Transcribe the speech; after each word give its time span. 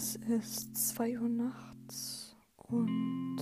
Es 0.00 0.14
ist 0.14 0.76
2 0.76 1.18
Uhr 1.18 1.28
nachts 1.28 2.36
und 2.68 3.38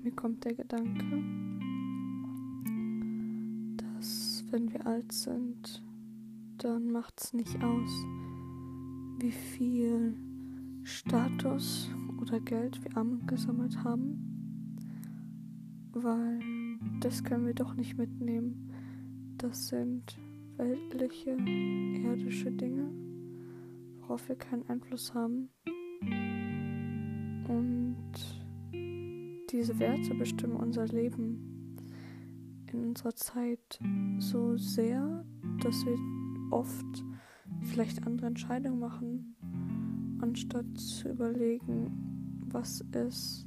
mir 0.00 0.12
kommt 0.12 0.44
der 0.44 0.54
Gedanke, 0.54 1.24
dass 3.78 4.44
wenn 4.52 4.72
wir 4.72 4.86
alt 4.86 5.10
sind, 5.10 5.82
dann 6.58 6.92
macht 6.92 7.20
es 7.20 7.32
nicht 7.32 7.60
aus, 7.64 7.90
wie 9.18 9.32
viel 9.32 10.14
Status 10.84 11.90
oder 12.20 12.38
Geld 12.38 12.80
wir 12.84 12.96
angesammelt 12.96 13.82
haben, 13.82 14.20
weil 15.94 16.38
das 17.00 17.24
können 17.24 17.46
wir 17.46 17.54
doch 17.54 17.74
nicht 17.74 17.98
mitnehmen. 17.98 18.70
Das 19.38 19.66
sind 19.66 20.16
weltliche, 20.58 21.30
irdische 21.32 22.52
Dinge 22.52 23.01
worauf 24.02 24.28
wir 24.28 24.36
keinen 24.36 24.68
Einfluss 24.68 25.14
haben. 25.14 25.50
Und 27.48 28.12
diese 29.50 29.78
Werte 29.78 30.14
bestimmen 30.14 30.56
unser 30.56 30.86
Leben 30.86 31.76
in 32.72 32.84
unserer 32.88 33.14
Zeit 33.14 33.78
so 34.18 34.56
sehr, 34.56 35.24
dass 35.62 35.84
wir 35.84 35.96
oft 36.50 37.04
vielleicht 37.62 38.06
andere 38.06 38.26
Entscheidungen 38.26 38.78
machen, 38.78 39.36
anstatt 40.20 40.78
zu 40.78 41.10
überlegen, 41.10 42.42
was 42.50 42.84
ist 42.92 43.46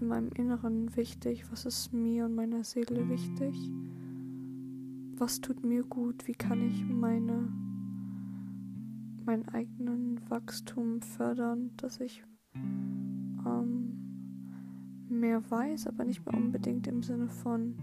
in 0.00 0.08
meinem 0.08 0.30
Inneren 0.30 0.96
wichtig, 0.96 1.44
was 1.50 1.64
ist 1.64 1.92
mir 1.92 2.24
und 2.24 2.34
meiner 2.34 2.64
Seele 2.64 3.08
wichtig, 3.08 3.54
was 5.16 5.40
tut 5.40 5.64
mir 5.64 5.82
gut, 5.84 6.26
wie 6.26 6.32
kann 6.32 6.68
ich 6.68 6.84
meine 6.84 7.43
meinen 9.26 9.48
eigenen 9.48 10.20
Wachstum 10.28 11.00
fördern, 11.02 11.70
dass 11.76 12.00
ich 12.00 12.24
ähm, 12.54 13.94
mehr 15.08 15.50
weiß, 15.50 15.86
aber 15.86 16.04
nicht 16.04 16.24
mehr 16.26 16.34
unbedingt 16.34 16.86
im 16.86 17.02
Sinne 17.02 17.28
von 17.28 17.76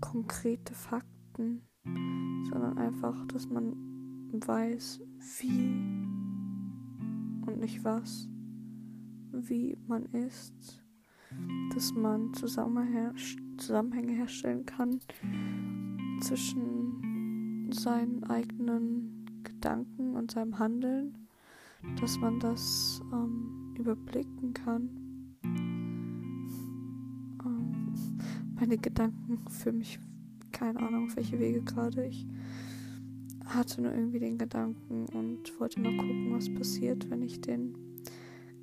konkrete 0.00 0.74
Fakten, 0.74 1.62
sondern 1.84 2.78
einfach, 2.78 3.26
dass 3.26 3.48
man 3.48 3.74
weiß, 4.32 5.00
wie 5.40 5.68
und 7.46 7.60
nicht 7.60 7.84
was, 7.84 8.28
wie 9.32 9.76
man 9.86 10.04
ist, 10.06 10.82
dass 11.74 11.92
man 11.94 12.32
Zusammenhänge 12.34 14.12
herstellen 14.12 14.66
kann 14.66 15.00
zwischen 16.20 17.70
seinen 17.72 18.22
eigenen 18.24 19.21
Gedanken 19.42 20.16
und 20.16 20.30
seinem 20.30 20.58
Handeln, 20.58 21.28
dass 22.00 22.18
man 22.18 22.40
das 22.40 23.00
ähm, 23.12 23.74
überblicken 23.78 24.54
kann. 24.54 25.36
Ähm, 27.44 27.94
meine 28.54 28.78
Gedanken 28.78 29.38
für 29.48 29.72
mich, 29.72 29.98
keine 30.52 30.78
Ahnung, 30.80 31.06
auf 31.06 31.16
welche 31.16 31.38
Wege 31.38 31.62
gerade. 31.62 32.06
Ich 32.06 32.26
hatte 33.46 33.82
nur 33.82 33.92
irgendwie 33.92 34.20
den 34.20 34.38
Gedanken 34.38 35.06
und 35.06 35.58
wollte 35.60 35.80
mal 35.80 35.96
gucken, 35.96 36.32
was 36.32 36.52
passiert, 36.52 37.10
wenn 37.10 37.22
ich 37.22 37.40
den 37.40 37.76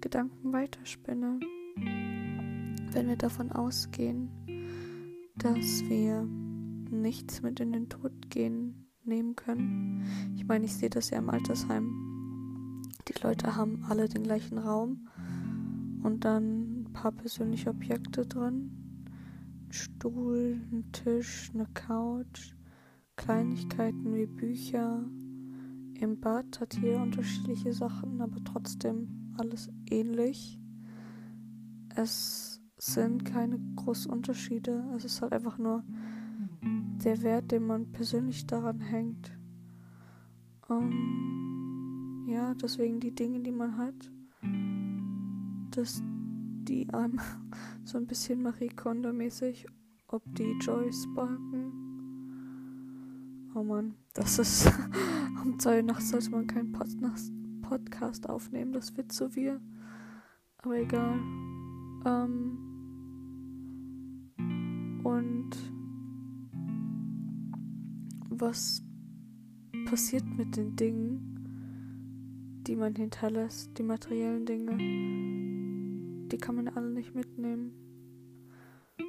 Gedanken 0.02 0.53
weiterspinne. 0.53 1.39
Wenn 2.91 3.08
wir 3.08 3.17
davon 3.17 3.52
ausgehen, 3.52 4.30
dass 5.36 5.83
wir 5.88 6.23
nichts 6.91 7.41
mit 7.41 7.59
in 7.59 7.71
den 7.71 7.89
Tod 7.89 8.30
gehen 8.30 8.89
nehmen 9.09 9.35
können. 9.35 10.05
Ich 10.35 10.45
meine, 10.45 10.65
ich 10.65 10.73
sehe 10.73 10.89
das 10.89 11.09
ja 11.09 11.17
im 11.17 11.29
Altersheim. 11.29 12.83
Die 13.07 13.21
Leute 13.21 13.55
haben 13.55 13.83
alle 13.89 14.08
den 14.08 14.23
gleichen 14.23 14.58
Raum 14.58 15.09
und 16.03 16.23
dann 16.23 16.81
ein 16.81 16.93
paar 16.93 17.11
persönliche 17.11 17.71
Objekte 17.71 18.25
drin. 18.25 18.71
Ein 19.67 19.73
Stuhl, 19.73 20.61
ein 20.71 20.92
Tisch, 20.92 21.52
eine 21.53 21.67
Couch, 21.73 22.53
Kleinigkeiten 23.15 24.14
wie 24.14 24.27
Bücher. 24.27 25.03
Im 25.99 26.19
Bad 26.21 26.61
hat 26.61 26.75
jeder 26.75 27.02
unterschiedliche 27.02 27.73
Sachen, 27.73 28.21
aber 28.21 28.42
trotzdem 28.45 29.33
alles 29.37 29.69
ähnlich. 29.89 30.58
Es 31.95 32.61
sind 32.77 33.25
keine 33.25 33.59
großen 33.75 34.09
Unterschiede. 34.11 34.86
Es 34.95 35.03
ist 35.03 35.21
halt 35.21 35.33
einfach 35.33 35.58
nur 35.58 35.83
der 36.61 37.21
Wert, 37.21 37.52
den 37.52 37.67
man 37.67 37.92
persönlich 37.92 38.45
daran 38.45 38.80
hängt. 38.80 39.31
Ähm, 40.70 42.25
ja, 42.27 42.53
deswegen 42.55 42.99
die 42.99 43.14
Dinge, 43.14 43.39
die 43.39 43.52
man 43.52 43.77
hat, 43.77 44.11
dass 45.71 46.03
die 46.64 46.87
einem 46.93 47.19
so 47.83 47.98
ein 47.98 48.08
bisschen 48.08 48.42
Marie 48.43 48.69
Kondo-mäßig, 48.69 49.65
ob 50.08 50.23
die 50.36 50.58
Joy 50.61 50.92
sparken. 50.92 51.89
Oh 53.55 53.64
man, 53.64 53.95
das 54.14 54.39
ist 54.39 54.71
um 55.43 55.58
zwei 55.59 55.81
nachts 55.81 56.09
sollte 56.09 56.31
man 56.31 56.48
keinen 56.48 56.71
Pod 56.71 56.87
Podcast 57.61 58.27
aufnehmen, 58.27 58.73
das 58.73 58.98
wird 58.98 59.11
so 59.11 59.36
wir. 59.36 59.61
Aber 60.58 60.77
egal. 60.77 61.19
Ähm, 62.05 62.58
und 65.03 65.39
was 68.39 68.83
passiert 69.86 70.26
mit 70.26 70.55
den 70.55 70.76
Dingen, 70.76 72.64
die 72.67 72.76
man 72.76 72.95
hinterlässt, 72.95 73.77
die 73.77 73.83
materiellen 73.83 74.45
Dinge. 74.45 74.77
Die 76.30 76.38
kann 76.38 76.55
man 76.55 76.67
alle 76.70 76.89
nicht 76.89 77.16
mitnehmen. 77.16 77.73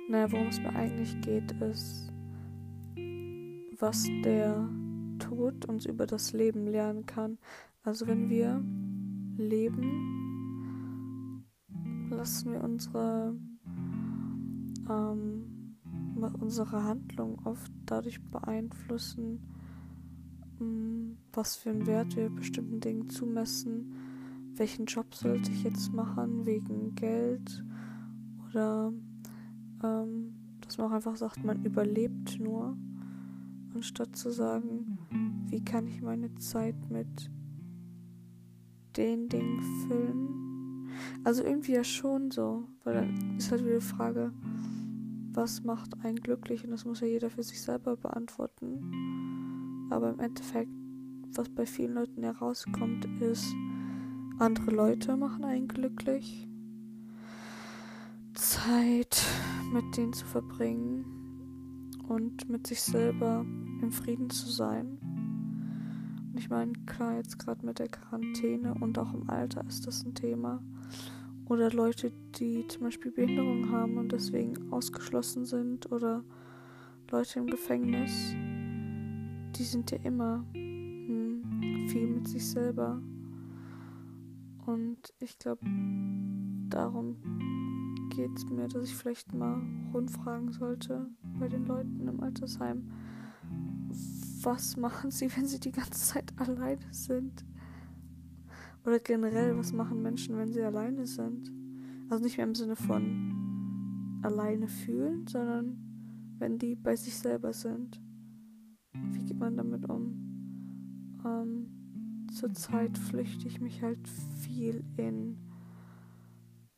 Naja, 0.08 0.32
worum 0.32 0.48
es 0.48 0.58
mir 0.58 0.74
eigentlich 0.74 1.20
geht, 1.20 1.52
ist, 1.60 2.12
was 3.78 4.04
der 4.24 4.68
Tod 5.18 5.66
uns 5.66 5.86
über 5.86 6.06
das 6.06 6.32
Leben 6.32 6.66
lernen 6.66 7.06
kann. 7.06 7.38
Also 7.82 8.06
wenn 8.06 8.28
wir 8.28 8.62
leben, 9.36 11.44
lassen 12.10 12.52
wir 12.52 12.64
unsere 12.64 13.36
ähm, 14.88 15.59
unsere 16.28 16.84
Handlung 16.84 17.38
oft 17.44 17.72
dadurch 17.86 18.20
beeinflussen, 18.30 19.40
mm, 20.58 21.12
was 21.32 21.56
für 21.56 21.70
einen 21.70 21.86
Wert 21.86 22.16
wir 22.16 22.30
bestimmten 22.30 22.80
Dingen 22.80 23.08
zumessen. 23.08 23.94
Welchen 24.54 24.86
Job 24.86 25.14
sollte 25.14 25.50
ich 25.50 25.62
jetzt 25.62 25.92
machen 25.92 26.44
wegen 26.44 26.94
Geld 26.94 27.64
oder 28.48 28.92
ähm, 29.82 30.34
dass 30.60 30.78
man 30.78 30.88
auch 30.88 30.94
einfach 30.94 31.16
sagt, 31.16 31.42
man 31.44 31.64
überlebt 31.64 32.38
nur, 32.38 32.76
anstatt 33.74 34.14
zu 34.16 34.30
sagen, 34.30 34.98
wie 35.48 35.64
kann 35.64 35.86
ich 35.86 36.02
meine 36.02 36.34
Zeit 36.36 36.90
mit 36.90 37.30
den 38.96 39.28
Dingen 39.28 39.60
füllen. 39.86 40.90
Also 41.24 41.42
irgendwie 41.42 41.72
ja 41.72 41.84
schon 41.84 42.30
so, 42.30 42.68
weil 42.84 42.94
dann 42.94 43.36
ist 43.36 43.50
halt 43.50 43.64
wieder 43.64 43.78
die 43.78 43.84
Frage, 43.84 44.32
was 45.32 45.62
macht 45.62 45.94
einen 46.04 46.16
glücklich 46.16 46.64
und 46.64 46.70
das 46.70 46.84
muss 46.84 47.00
ja 47.00 47.06
jeder 47.06 47.30
für 47.30 47.42
sich 47.42 47.60
selber 47.60 47.96
beantworten. 47.96 49.88
Aber 49.90 50.10
im 50.10 50.20
Endeffekt, 50.20 50.70
was 51.34 51.48
bei 51.48 51.66
vielen 51.66 51.94
Leuten 51.94 52.22
herauskommt, 52.22 53.06
ist, 53.20 53.54
andere 54.38 54.70
Leute 54.70 55.16
machen 55.16 55.44
einen 55.44 55.68
glücklich. 55.68 56.48
Zeit 58.34 59.22
mit 59.72 59.96
denen 59.96 60.12
zu 60.12 60.26
verbringen 60.26 61.04
und 62.08 62.48
mit 62.48 62.66
sich 62.66 62.80
selber 62.82 63.44
im 63.82 63.92
Frieden 63.92 64.30
zu 64.30 64.48
sein. 64.50 64.98
Und 66.32 66.38
ich 66.38 66.48
meine, 66.48 66.72
klar, 66.86 67.16
jetzt 67.16 67.38
gerade 67.38 67.64
mit 67.64 67.78
der 67.78 67.88
Quarantäne 67.88 68.74
und 68.74 68.98
auch 68.98 69.12
im 69.12 69.28
Alter 69.28 69.64
ist 69.66 69.86
das 69.86 70.04
ein 70.04 70.14
Thema. 70.14 70.62
Oder 71.50 71.72
Leute, 71.72 72.12
die 72.36 72.64
zum 72.68 72.84
Beispiel 72.84 73.10
Behinderung 73.10 73.72
haben 73.72 73.98
und 73.98 74.12
deswegen 74.12 74.72
ausgeschlossen 74.72 75.44
sind. 75.44 75.90
Oder 75.90 76.22
Leute 77.10 77.40
im 77.40 77.48
Gefängnis. 77.48 78.12
Die 79.56 79.64
sind 79.64 79.90
ja 79.90 79.98
immer 80.04 80.44
hm, 80.52 81.88
viel 81.88 82.06
mit 82.06 82.28
sich 82.28 82.48
selber. 82.48 83.02
Und 84.64 85.12
ich 85.18 85.40
glaube, 85.40 85.66
darum 86.68 87.16
geht 88.10 88.30
es 88.36 88.44
mir, 88.44 88.68
dass 88.68 88.84
ich 88.84 88.94
vielleicht 88.94 89.34
mal 89.34 89.60
rundfragen 89.92 90.52
sollte 90.52 91.08
bei 91.40 91.48
den 91.48 91.66
Leuten 91.66 92.06
im 92.06 92.20
Altersheim. 92.20 92.92
Was 94.42 94.76
machen 94.76 95.10
sie, 95.10 95.28
wenn 95.36 95.46
sie 95.46 95.58
die 95.58 95.72
ganze 95.72 96.12
Zeit 96.12 96.32
alleine 96.36 96.78
sind? 96.92 97.44
Oder 98.84 98.98
generell, 98.98 99.56
was 99.56 99.72
machen 99.72 100.02
Menschen, 100.02 100.36
wenn 100.36 100.52
sie 100.52 100.62
alleine 100.62 101.06
sind? 101.06 101.52
Also 102.08 102.24
nicht 102.24 102.36
mehr 102.38 102.46
im 102.46 102.54
Sinne 102.54 102.76
von 102.76 104.20
alleine 104.22 104.68
fühlen, 104.68 105.26
sondern 105.26 106.34
wenn 106.38 106.58
die 106.58 106.74
bei 106.74 106.96
sich 106.96 107.16
selber 107.16 107.52
sind. 107.52 108.00
Wie 108.92 109.24
geht 109.24 109.38
man 109.38 109.56
damit 109.56 109.88
um? 109.88 111.18
Ähm, 111.24 112.26
zurzeit 112.32 112.96
flüchte 112.96 113.46
ich 113.46 113.60
mich 113.60 113.82
halt 113.82 114.08
viel 114.08 114.82
in 114.96 115.36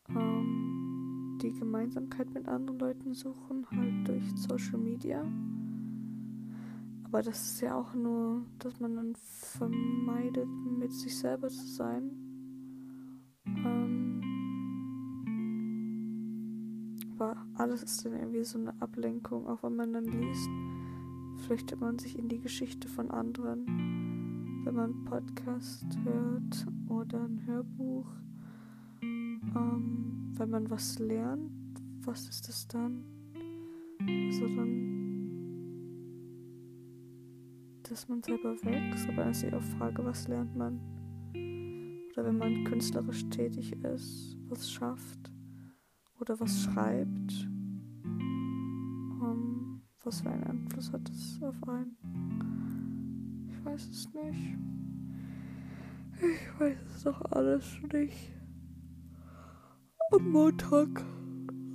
ähm, 0.08 1.38
die 1.40 1.52
Gemeinsamkeit 1.52 2.32
mit 2.34 2.48
anderen 2.48 2.78
Leuten 2.78 3.14
suchen, 3.14 3.66
halt 3.70 4.08
durch 4.08 4.24
Social 4.36 4.78
Media. 4.78 5.24
Aber 7.12 7.20
das 7.20 7.42
ist 7.42 7.60
ja 7.60 7.78
auch 7.78 7.92
nur, 7.92 8.40
dass 8.58 8.80
man 8.80 8.96
dann 8.96 9.14
vermeidet, 9.14 10.48
mit 10.48 10.90
sich 10.92 11.14
selber 11.18 11.48
zu 11.50 11.66
sein. 11.66 12.10
Ähm, 13.44 14.22
aber 17.12 17.36
alles 17.52 17.82
ist 17.82 18.02
dann 18.06 18.14
irgendwie 18.14 18.42
so 18.44 18.58
eine 18.58 18.72
Ablenkung, 18.80 19.46
auch 19.46 19.62
wenn 19.62 19.76
man 19.76 19.92
dann 19.92 20.06
liest, 20.06 20.48
flüchtet 21.44 21.82
man 21.82 21.98
sich 21.98 22.18
in 22.18 22.30
die 22.30 22.40
Geschichte 22.40 22.88
von 22.88 23.10
anderen. 23.10 23.66
Wenn 24.64 24.74
man 24.74 24.94
einen 24.94 25.04
Podcast 25.04 25.84
hört 26.04 26.66
oder 26.88 27.24
ein 27.24 27.44
Hörbuch, 27.44 28.06
ähm, 29.02 30.32
wenn 30.32 30.48
man 30.48 30.70
was 30.70 30.98
lernt, 30.98 31.52
was 32.06 32.26
ist 32.30 32.48
das 32.48 32.66
dann? 32.68 33.04
Also 34.00 34.48
dann 34.56 35.11
dass 37.92 38.08
man 38.08 38.22
selber 38.22 38.54
wächst, 38.62 39.06
aber 39.06 39.18
dann 39.18 39.32
ist 39.32 39.42
die 39.42 39.52
auch 39.52 39.62
Frage, 39.76 40.02
was 40.02 40.26
lernt 40.26 40.56
man? 40.56 40.80
Oder 42.12 42.24
wenn 42.24 42.38
man 42.38 42.64
künstlerisch 42.64 43.28
tätig 43.28 43.74
ist, 43.84 44.34
was 44.48 44.70
schafft 44.70 45.30
oder 46.18 46.40
was 46.40 46.62
schreibt, 46.62 47.50
um, 48.06 49.20
ähm, 49.22 49.82
was 50.04 50.22
für 50.22 50.30
einen 50.30 50.44
Einfluss 50.44 50.90
hat 50.90 51.06
das 51.06 51.38
auf 51.42 51.68
einen? 51.68 53.50
Ich 53.50 53.62
weiß 53.62 53.90
es 53.90 54.08
nicht. 54.14 54.56
Ich 56.16 56.60
weiß 56.60 56.78
es 56.96 57.02
doch 57.02 57.20
alles 57.30 57.78
nicht. 57.92 58.32
Am 60.12 60.30
Montag. 60.30 61.04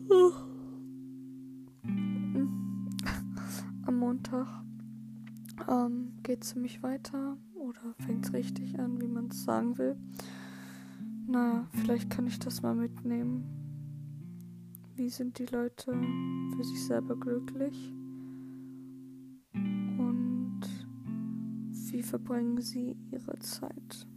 Am 3.85 3.99
Montag 3.99 4.66
ähm, 5.67 6.13
geht 6.23 6.55
mich 6.55 6.83
weiter 6.83 7.37
oder 7.55 7.95
fängt 7.99 8.25
es 8.25 8.33
richtig 8.33 8.79
an, 8.79 9.01
wie 9.01 9.07
man 9.07 9.27
es 9.27 9.43
sagen 9.43 9.77
will. 9.77 9.95
Naja, 11.27 11.67
vielleicht 11.71 12.09
kann 12.09 12.27
ich 12.27 12.39
das 12.39 12.61
mal 12.61 12.75
mitnehmen. 12.75 13.43
Wie 14.95 15.09
sind 15.09 15.37
die 15.39 15.45
Leute 15.45 15.93
für 16.55 16.63
sich 16.63 16.85
selber 16.85 17.15
glücklich? 17.15 17.93
Und 19.53 20.61
wie 21.91 22.01
verbringen 22.01 22.61
sie 22.61 22.95
ihre 23.11 23.37
Zeit? 23.39 24.07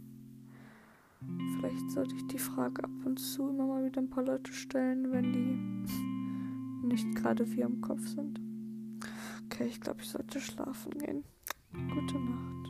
Vielleicht 1.55 1.91
sollte 1.91 2.15
ich 2.15 2.25
die 2.27 2.39
Frage 2.39 2.83
ab 2.83 3.05
und 3.05 3.19
zu 3.19 3.49
immer 3.49 3.67
mal 3.67 3.85
wieder 3.85 4.01
ein 4.01 4.09
paar 4.09 4.25
Leute 4.25 4.51
stellen, 4.53 5.11
wenn 5.11 5.33
die 5.33 6.87
nicht 6.87 7.13
gerade 7.15 7.49
wie 7.51 7.63
am 7.63 7.81
Kopf 7.81 8.07
sind. 8.07 8.50
Okay, 9.51 9.65
ich 9.65 9.81
glaube, 9.81 10.01
ich 10.01 10.09
sollte 10.09 10.39
schlafen 10.39 10.91
gehen. 10.97 11.25
Gute 11.73 12.17
Nacht. 12.19 12.60